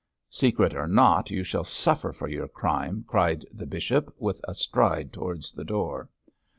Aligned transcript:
'Secret 0.31 0.73
or 0.73 0.87
not, 0.87 1.29
you 1.29 1.43
shall 1.43 1.63
suffer 1.63 2.11
for 2.11 2.27
your 2.27 2.47
crime,' 2.47 3.03
cried 3.07 3.45
the 3.53 3.67
bishop, 3.67 4.11
with 4.17 4.41
a 4.47 4.55
stride 4.55 5.13
towards 5.13 5.53
the 5.53 5.63
door. 5.63 6.09